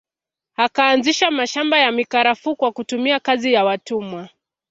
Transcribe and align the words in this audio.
Akaanzisha 0.57 1.31
mashamba 1.31 1.79
ya 1.79 1.91
mikarafuu 1.91 2.55
kwa 2.55 2.71
kutumia 2.71 3.19
kazi 3.19 3.53
ya 3.53 3.63
watumwa 3.65 4.29